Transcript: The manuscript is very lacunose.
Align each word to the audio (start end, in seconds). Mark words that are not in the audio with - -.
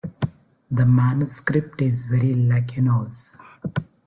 The 0.71 0.83
manuscript 0.87 1.79
is 1.79 2.05
very 2.05 2.33
lacunose. 2.33 3.39